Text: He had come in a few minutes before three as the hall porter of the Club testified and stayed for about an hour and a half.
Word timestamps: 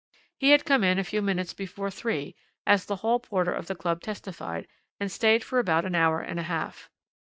He 0.39 0.49
had 0.49 0.65
come 0.65 0.83
in 0.83 0.97
a 0.97 1.03
few 1.03 1.21
minutes 1.21 1.53
before 1.53 1.91
three 1.91 2.35
as 2.65 2.85
the 2.85 2.95
hall 3.05 3.19
porter 3.19 3.53
of 3.53 3.67
the 3.67 3.75
Club 3.75 4.01
testified 4.01 4.67
and 4.99 5.11
stayed 5.11 5.43
for 5.43 5.59
about 5.59 5.85
an 5.85 5.93
hour 5.93 6.19
and 6.21 6.39
a 6.39 6.49
half. 6.49 6.89